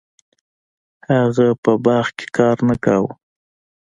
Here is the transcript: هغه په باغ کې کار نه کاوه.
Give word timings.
هغه 1.09 1.47
په 1.63 1.71
باغ 1.85 2.07
کې 2.17 2.25
کار 2.37 2.57
نه 2.67 2.75
کاوه. 2.83 3.11